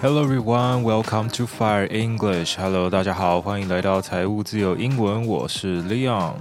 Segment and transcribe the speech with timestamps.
[0.00, 2.56] Hello everyone, welcome to Fire English.
[2.56, 6.34] Hello，大家好，欢迎来到财务自由英文，我是 Leon。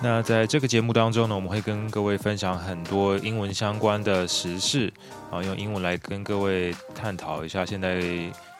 [0.00, 4.92] 那在这个节目当中呢，我们会跟各位分享很多英文相关的时事，
[5.30, 8.00] 啊，用英文来跟各位探讨一下现在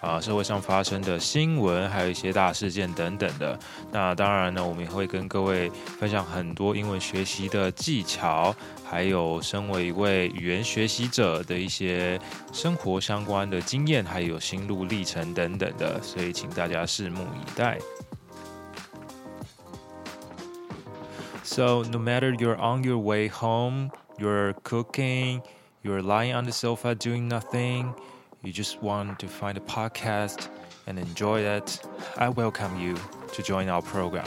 [0.04, 3.58] 啊社会上发生的新闻，还有一些大事件等等的。
[3.90, 8.54] 那当然呢，我们也会跟各位分享很多英文学习的技巧。
[8.86, 12.20] 还有身为一位语言学习者的一些
[12.52, 17.78] 生活相关的经验，还有心路历程等等的，所以请大家拭目以待。
[21.42, 25.40] So no matter you're on your way home, you're cooking,
[25.82, 27.92] you're lying on the sofa doing nothing,
[28.44, 30.48] you just want to find a podcast
[30.86, 31.80] and enjoy it,
[32.16, 32.94] I welcome you
[33.32, 34.26] to join our program.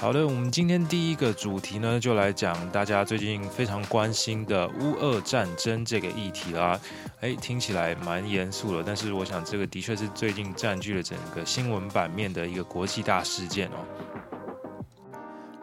[0.00, 6.78] 好的，我们今天第一个主题呢，就来讲大家最近非常关心的乌俄战争这个议题啦。
[7.20, 13.84] 诶，听起来蛮严肃的，但是我想这个的确是最近占据了整个新闻版面的一个国际大事件哦。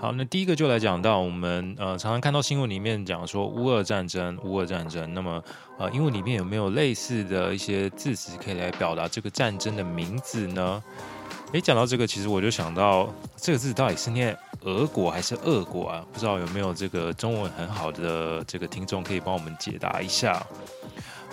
[0.06, 5.12] 好，那第一个就来讲到我们呃常常看到新闻里面讲说乌俄战争，乌俄战争。
[5.16, 5.44] 那么
[5.80, 10.84] 呃英文里面有没有类似的一些字词可以来表达这个战争的名字呢？
[11.54, 16.06] 诶，讲到这个，其实我就想到这个字到底是念俄国还是俄国啊？
[16.14, 20.46] 不知道有没有这个中文很好的这个听众可以帮我们解答一下。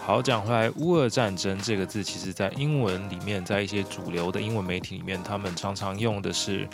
[0.00, 6.67] 好，讲回来，乌俄战争这个字，其实在英文里面，在一些主流的英文媒体里面，他们常常用的是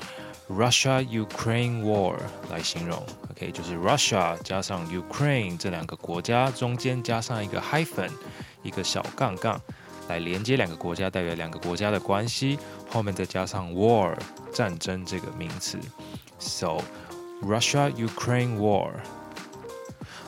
[0.49, 2.17] Russia-Ukraine War
[2.51, 3.05] 来形容。
[3.31, 8.11] OK，就是 Russia 加上 Ukraine 这两个国家中间加上一个 hyphen，
[8.63, 9.61] 一个小杠杠。
[10.09, 14.17] 来连接两个国家，代表两个国家的关系，后面再加上 war
[14.51, 15.79] 战争这个名词
[16.39, 16.79] ，so
[17.43, 18.89] Russia-Ukraine War。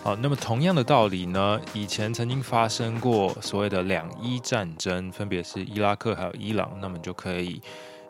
[0.02, 7.62] 好，那么同样的道理呢，以前曾经发生过所谓的两伊战争，分别是伊拉克还有伊朗，那么就可以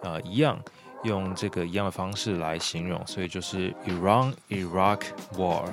[0.03, 0.59] 呃一样
[1.04, 5.02] 用这个一样的方式来形容，所以就是 Iran-Iraq
[5.38, 5.66] War。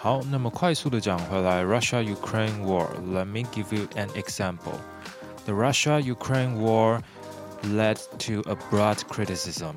[0.00, 4.78] 好，那么快速的讲回来，Russia-Ukraine War。Let me give you an example.
[5.44, 7.00] The Russia-Ukraine War
[7.62, 9.74] led to a broad criticism.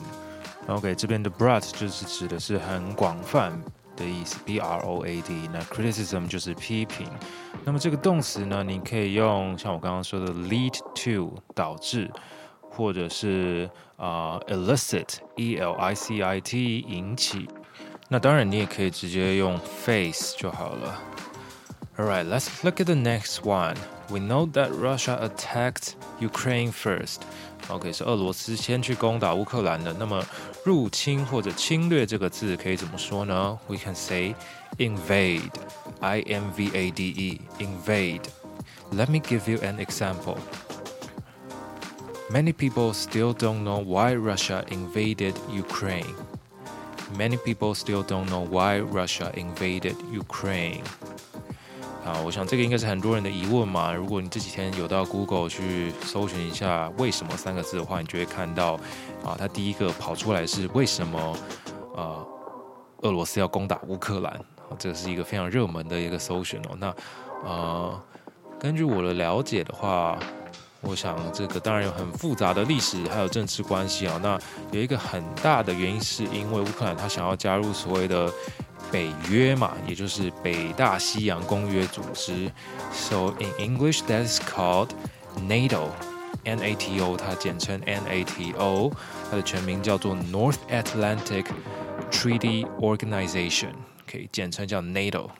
[0.67, 3.51] OK，这边的 broad 就是指的是很广泛
[3.97, 5.49] 的意思，B-R-O-A-D。
[5.51, 7.07] 那 criticism 就是批评。
[7.65, 12.11] 那么这个动词呢，你可以用像我刚刚说的 lead to 导致，
[12.75, 17.47] 或者是啊、uh, elicit，E-L-I-C-I-T 引起。
[18.09, 20.99] 那当然，你也可以直接用 face 就好了。
[21.97, 23.75] Alright, let's look at the next one.
[24.09, 27.21] We know that Russia attacked Ukraine first.
[27.67, 29.93] OK，是俄罗斯先去攻打乌克兰的。
[29.93, 30.25] 那么
[30.65, 33.57] 入侵或者侵略这个字可以怎么说呢？
[33.67, 34.35] We can say
[34.77, 35.51] invade.
[35.99, 37.41] I-M-V-A-D-E.
[37.59, 38.23] Invade.
[38.91, 40.37] Let me give you an example.
[42.28, 46.12] Many people still don't know why Russia invaded Ukraine.
[47.16, 50.80] Many people still don't know why Russia invaded Ukraine.
[52.04, 53.94] 啊，我想这个应该是很多人的疑问嘛。
[53.94, 58.72] 如果你这几天有到 Google 去搜寻一下“为什么”三个字的话，你就会看到
[59.24, 61.36] 啊，它第一个跑出来是为什么
[61.94, 62.26] 呃
[63.02, 64.40] 俄罗斯要攻打乌克兰？
[64.76, 66.76] 这是一个非常热门的一个搜寻哦。
[66.76, 66.96] 那
[67.44, 68.02] 呃，
[68.58, 70.18] 根据我的了解的话。
[70.86, 74.20] 我想这个当然有很复杂的历史还有政治关系啊。
[74.22, 74.38] 那
[74.70, 78.32] 有一个很大的原因是因为乌克兰他想要加入所谓的
[78.92, 82.50] 北约嘛，也就是北大西洋公约组织。
[82.92, 84.90] So in English that is called
[85.48, 85.88] NATO,
[86.44, 88.92] N-A-T-O，它简称 N-A-T-O，
[89.28, 91.46] 它的全名叫做 North Atlantic
[92.12, 93.72] Treaty Organization，
[94.10, 95.30] 可以简称叫 NATO。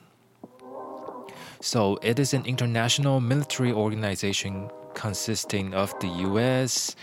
[1.60, 4.68] So it is an international military organization.
[4.98, 6.96] Consisting of the U.S.,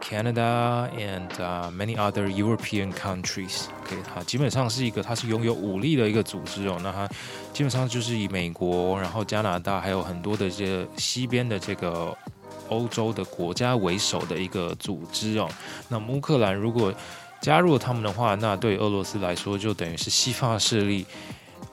[0.00, 1.28] Canada, and
[1.76, 3.66] many other European countries.
[3.84, 6.78] OK，它基本上是一个，它是拥有武力的一个组织哦。
[6.82, 7.06] 那它
[7.52, 12.16] 基本上就是以美国，然后加拿大，还有很多的这西边的这个
[12.70, 15.48] 欧洲的国家为首的一个组织哦。
[15.88, 16.92] 那乌克兰如果
[17.40, 21.06] 加入了他们的话，那对俄罗斯来说就等于是西方势力。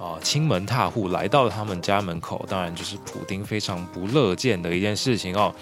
[0.01, 5.53] 啊，亲门踏户来到了他们家门口，当然就是普丁非常不乐见的一件事情哦。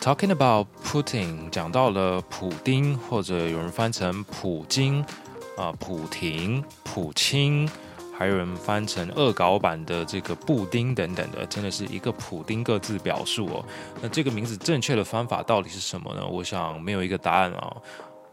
[0.00, 5.04] Talking about Putin，讲到了普丁，或者有人翻成普京
[5.56, 7.68] 啊、普廷、普钦，
[8.16, 13.64] 还有人翻成恶搞版的这个布丁等等的，真的是一个普丁各自表述哦。
[14.00, 16.24] 那这个名字正确的方法到底是什么呢？
[16.24, 17.76] 我想没有一个答案啊。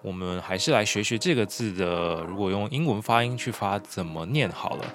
[0.06, 4.86] 我们还是来学学这个字的，如果用英文发音去发，怎么念好了。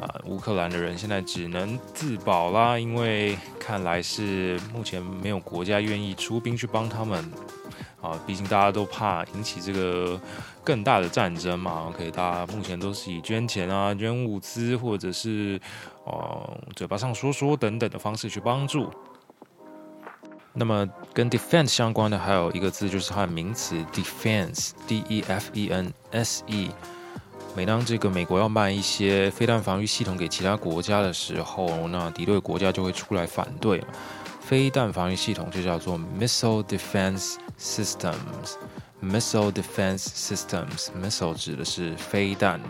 [0.00, 7.28] 啊，乌克兰的人现在只能自保啦，因为看来是目前没有国家愿意出兵去帮他们。
[8.03, 10.19] 啊，毕竟大家都怕引起这个
[10.63, 11.85] 更大的战争嘛。
[11.87, 15.59] OK，大家目前都是以捐钱啊、捐物资，或者是
[16.03, 18.91] 哦、呃、嘴巴上说说等等的方式去帮助。
[20.55, 26.71] 那么跟 defense 相关的还有一个字，就是它的名词 defense，D-E-F-E-N-S-E。
[27.55, 33.81] 每当这个美国要卖一些飞弹防御系统给其他国家的时候，那敌对国家就会出来反对。
[34.41, 42.60] 飞弹防御系统就叫做 missile defense systems。missile defense systems，missile 指的是飞弹。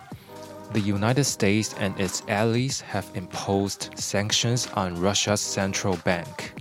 [0.73, 6.51] The United States and its allies have imposed sanctions on Russia's central bank.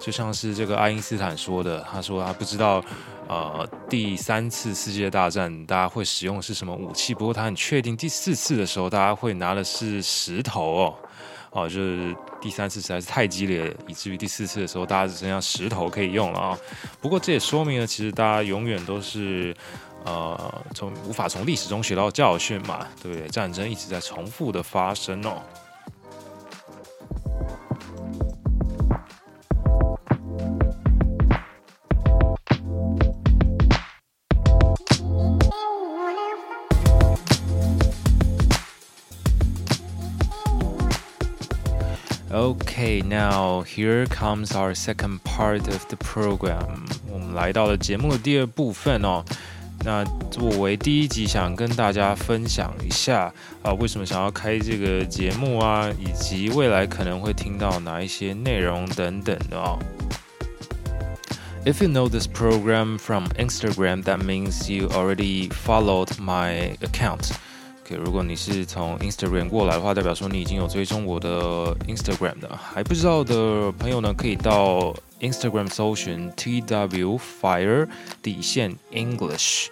[0.00, 2.84] 就像是这个爱因斯坦说的，他说他不知道，
[3.28, 10.94] 呃，第三次世界大战大家会使用是什么武器，不过他很确定第四次的时候大家会拿的是石头哦。
[11.52, 16.58] 哦，就是第三次实在是太激烈，以至于第四次的时候，大家只剩下石头可以用了啊、
[17.00, 19.56] 不过这也说明了，其实大家永远都是，
[20.04, 23.26] 呃，从无法从历史中学到教训嘛，对不对？
[23.28, 25.42] 战争一直在重复的发生哦。
[42.30, 46.80] Okay, now here comes our second part of the program.
[47.08, 49.24] 我们来到了节目的第二部分哦。
[49.84, 53.30] 那作为第一集，想跟大家分享一下
[53.62, 59.78] 啊，为什么想要开这个节目啊，以及未来可能会听到哪一些内容等等的哦。
[61.66, 67.30] If you know this program from Instagram, that means you already followed my account.
[67.84, 72.50] OK，如果你是从 Instagram 过来的话，代表说你已经有追踪我的 Instagram 的。
[72.56, 74.94] 还不知道的朋友呢，可以到
[75.24, 77.88] Instagram 搜寻 TW Fire
[78.22, 79.68] 底线 English，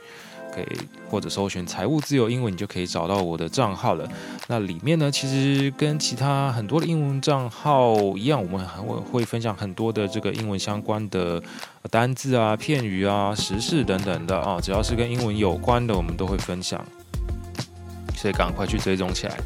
[0.54, 0.66] 可以
[1.10, 4.08] 或者搜寻财务自由英文，你就可以找到我的账号了。
[4.48, 11.42] 那里面呢，其实跟其他很多的英文账号一样，我们还会会分享很多的这个英文相关的
[11.90, 16.84] 单字啊、片语啊、时事等等的啊，只要是跟英文有关的，我们都会分享。
[18.14, 19.36] 所以赶快去追踪起来。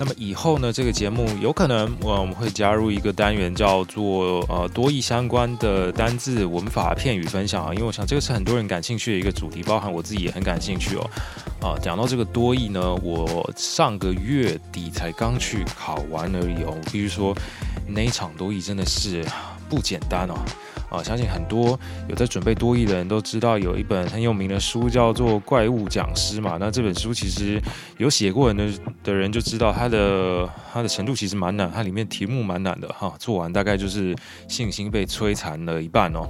[0.00, 11.10] 那么以后呢，这个节目有可能我们会加入一个单元，叫做呃多益相关的单字、文法、片语分享啊，因为我想这个是很多人感兴趣的一个主题，包含我自己也很感兴趣哦。
[11.60, 16.74] 啊，讲到这个多益呢，我上个月底才刚去考完而已哦。
[16.90, 17.36] 比如说
[17.86, 19.22] 那一场多益真的是
[19.68, 20.34] 不简单哦。
[20.90, 21.78] 啊，相信很多
[22.08, 26.56] 有在准备多益的人都知道，有一本很有名的书叫做《怪物讲师》嘛。
[26.60, 27.62] 那这本书其实
[27.96, 28.68] 有写过人的
[29.04, 33.14] 的人就知道，它的它的程度其实蛮难，它里面题目蛮难的哈。
[33.18, 34.14] 做完大概就是
[34.48, 36.28] 信心被摧残了一半哦。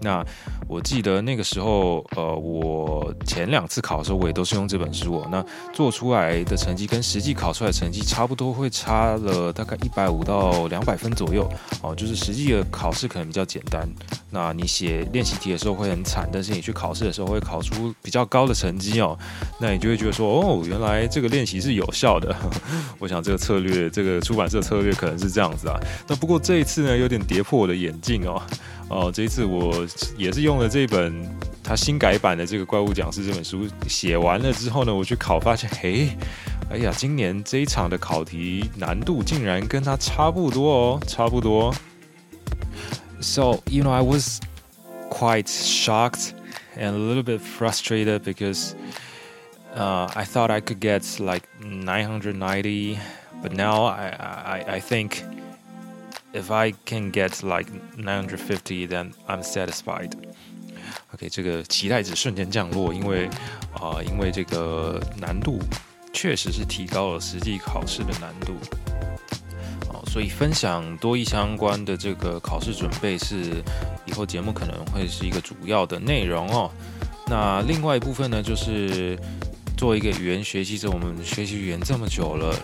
[0.00, 0.24] 那
[0.68, 5.28] 我记得那个时候，呃，我前两次考的时候，我也都是用这本书哦。
[5.30, 11.50] 那做出来的成绩跟实际考出来的成绩差不多，会差了大概一百五到两百分左右
[11.82, 11.94] 哦。
[11.94, 13.88] 就是实际的考试可能比较简单，
[14.30, 19.18] 那你写练习题的时候会很惨，但是你去考试的时候会考出比较高的成绩哦。
[19.60, 22.34] 那你就会觉得说，哦，原来这个练习是有效的。
[23.00, 25.76] 我想这个策略，这个出版社策略可能是这样子啊。
[26.06, 28.40] 那不过这一次呢，有点跌破我的眼镜哦。
[28.89, 31.25] 哦，这一次我也是用了这本
[31.63, 36.09] 他新改版的这个《怪物讲师》这本书，写完了之后呢，我去考，发现，嘿，
[36.69, 41.73] 哎呀，今年这一场的考题难度竟然跟他差不多哦，差不多。
[43.21, 44.41] So you know, I was
[45.09, 46.31] quite shocked
[46.77, 48.73] and a little bit frustrated because,
[49.75, 52.99] uh, I thought I could get like 990,
[53.41, 55.23] but now I I I think.
[56.32, 60.12] If I can get like 950, then I'm satisfied.
[61.14, 63.28] OK，这个期待值瞬间降落，因为
[63.72, 65.58] 啊、因为这个难度
[66.12, 68.54] 确实是提高了实际考试的难度。
[69.90, 73.62] 哦，所以分享多益相关的这个考试准备是
[74.04, 76.70] 以后节目可能会是一个主要的内容哦。
[77.26, 79.18] 那另外一部分呢，就是
[79.76, 82.54] 做一个语言学习者，我们学习语言这么久了。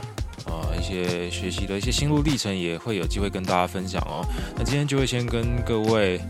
[0.84, 4.20] 一些学习的一些心路历程也会有机会跟大家分享哦。
[4.54, 6.20] 那今天就会先跟各位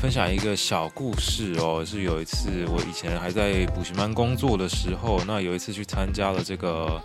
[0.00, 7.02] 分享一个小故事哦，是有一次我以前还在补习班工作的时候，那有一次去参加了这个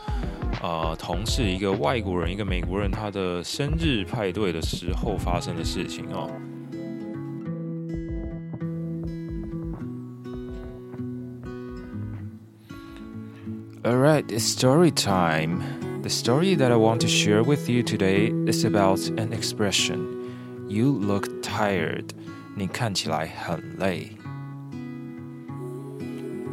[0.62, 6.30] 呃同事一个外国人一个美国人他的生日派对的时候发生的事情哦。
[13.82, 15.79] Alright, story time.
[16.09, 20.67] The story that I want to share with you today is about an expression.
[20.69, 22.13] You look tired.
[22.57, 24.11] 你看起来很累.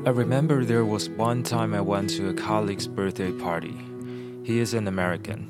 [0.04, 3.76] I remember there was one time I went to a colleague's birthday party.
[4.44, 5.48] He is an American.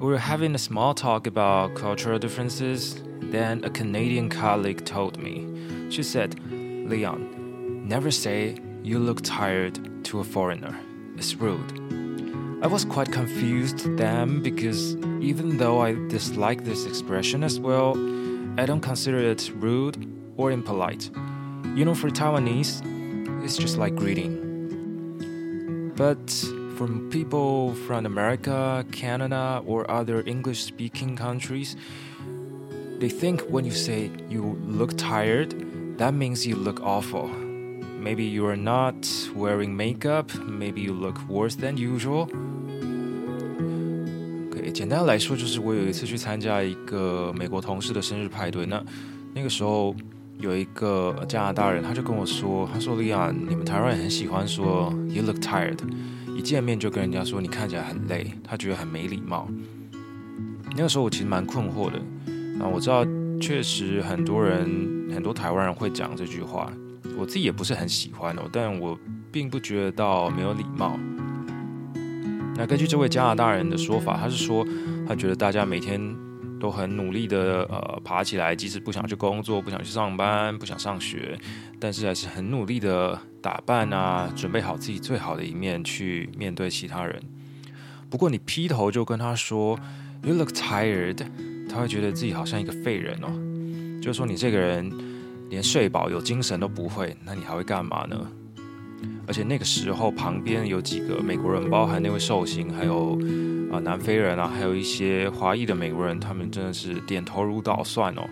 [0.00, 3.00] We were having a small talk about cultural differences.
[3.20, 5.46] Then a Canadian colleague told me.
[5.90, 10.76] She said, Leon, never say you look tired to a foreigner.
[11.16, 12.03] It's rude.
[12.65, 17.91] I was quite confused then because even though I dislike this expression as well,
[18.59, 21.11] I don't consider it rude or impolite.
[21.75, 22.81] You know, for Taiwanese,
[23.45, 25.93] it's just like greeting.
[25.95, 26.27] But
[26.75, 31.75] from people from America, Canada, or other English speaking countries,
[32.97, 35.53] they think when you say you look tired,
[35.99, 37.27] that means you look awful.
[37.27, 42.27] Maybe you are not wearing makeup, maybe you look worse than usual.
[44.85, 48.79] 简单来说，就是我有一次去参加一个美国同事的生日派对，那
[49.33, 49.95] 那个时候
[50.37, 55.79] 有一个加拿大人，他就跟我说：“他说，利亚，你们台湾人很喜欢说 ‘You look tired’，
[56.37, 59.47] 一见面就跟人家说你看起来很累，他觉得很没礼貌。”
[60.77, 61.97] 那个时候我其实蛮困惑的。
[62.63, 63.03] 啊，我知道
[63.41, 66.71] 确实很多人，很多台湾人会讲这句话。
[67.17, 68.95] 我自己也不是很喜欢哦，但我
[69.31, 70.99] 并不觉得到没有礼貌。
[72.57, 74.65] 那根据这位加拿大人的说法，他是说
[75.07, 75.99] 他觉得大家每天
[76.59, 81.37] 都很努力的呃爬起来，即使不想去工作、不想去上班、不想上学，
[81.79, 87.21] 但是还是很努力的打扮啊，准备好自己最好的一面去面对其他人。
[88.09, 89.77] 不过你劈头就跟他说
[90.23, 91.17] “You look tired”，
[91.69, 94.91] 他会觉得自己好像一个废人哦，就说你这个人。
[95.47, 98.19] 连睡饱有精神都不会，那你还会干嘛呢？
[99.26, 103.12] 而且那个时候旁边有几个美国人，包含那位寿星，还有
[103.70, 108.22] 啊、呃、南非人啊，还有一些华裔的美国人，他们真的是点头如捣蒜哦。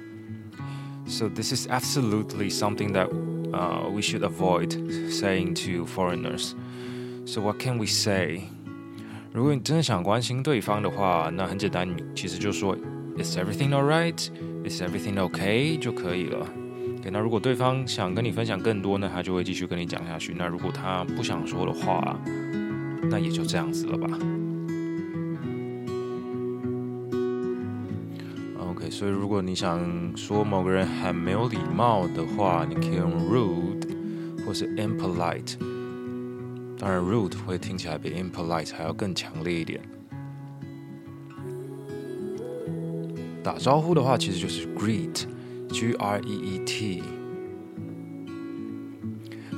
[1.06, 3.08] So this is absolutely something that
[3.52, 4.72] uh, we should avoid
[5.08, 6.52] saying to foreigners.
[7.24, 8.42] So what can we say?
[9.32, 12.76] 如果你真的想关心对方的话，那很简单，你其实就说
[13.16, 14.28] Is everything alright?
[14.64, 15.78] Is everything okay?
[15.78, 16.46] 就可以了。
[17.11, 20.33] 那如果对方想跟你分享更多呢，他就会继续跟你讲下去。
[20.33, 22.17] 那如果他不想说的话，
[23.09, 24.07] 那也就这样子了吧。
[28.59, 29.81] OK，所以如果你想
[30.15, 33.87] 说某个人很没有礼貌的话，你可以用 rude
[34.45, 35.57] 或是 impolite。
[36.79, 39.79] 当然，rude 会听起来比 impolite 还要更强烈一点。
[43.43, 45.25] 打招呼的话，其实就是 greet。
[45.73, 47.03] G R E E T，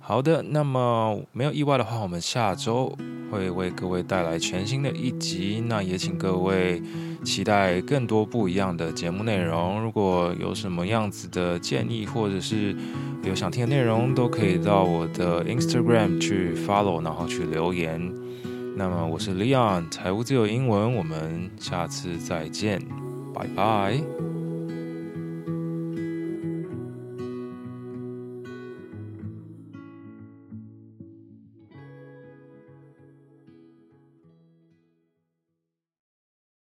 [0.06, 2.94] 好的，那么没有意外的话，我们下周
[3.30, 5.64] 会为各位带来全新的一集。
[5.66, 6.82] 那也请各位
[7.25, 9.80] 期待更多不一样的节目内容。
[9.82, 12.76] 如果有什么样子的建议，或者是
[13.23, 18.12] 有想听的内容，都可以到我的 Instagram 去 follow，然后去留言。
[18.76, 22.78] 那么我是 Leon，财务自由英文，我们下次再见，
[23.32, 24.13] 拜拜。